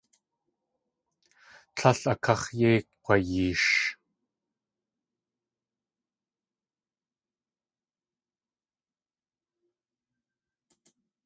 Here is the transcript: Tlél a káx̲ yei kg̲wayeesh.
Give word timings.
Tlél 1.75 2.01
a 2.11 2.13
káx̲ 2.23 2.41
yei 2.59 2.79
kg̲wayeesh. 2.87 3.71